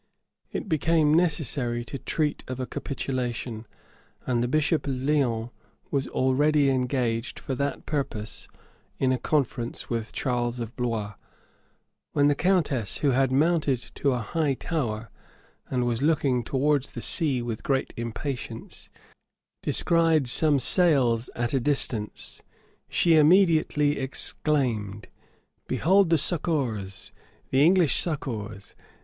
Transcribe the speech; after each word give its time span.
It 0.51 0.67
became 0.67 1.13
necessary 1.13 1.85
to 1.85 1.99
treat 1.99 2.43
of 2.47 2.59
a 2.59 2.65
capitulation; 2.65 3.67
and 4.25 4.41
the 4.41 4.47
bishop 4.47 4.87
of 4.87 4.95
Leon 4.95 5.51
was 5.91 6.07
already 6.07 6.71
engaged, 6.71 7.37
for 7.37 7.53
that 7.53 7.85
purpose, 7.85 8.47
in 8.97 9.11
a 9.11 9.19
conference 9.19 9.91
with 9.91 10.11
Charles 10.11 10.59
of 10.59 10.75
Blois, 10.75 11.13
when 12.13 12.29
the 12.29 12.33
countess, 12.33 12.97
who 13.01 13.11
had 13.11 13.31
mounted 13.31 13.91
to 13.93 14.13
a 14.13 14.17
high 14.25 14.55
tower, 14.55 15.11
and 15.69 15.85
was 15.85 16.01
looking 16.01 16.43
towards 16.43 16.93
the 16.93 16.99
sea 17.01 17.43
with 17.43 17.61
great 17.61 17.93
impatience, 17.95 18.89
descried 19.61 20.27
some 20.27 20.57
sails 20.59 21.29
at 21.35 21.53
a 21.53 21.59
distance. 21.59 22.41
She 22.89 23.17
immediately 23.17 23.99
exclaimed, 23.99 25.09
"Behold 25.67 26.09
the 26.09 26.17
succors! 26.17 27.13
the 27.51 27.63
English 27.63 27.99
succors! 27.99 28.73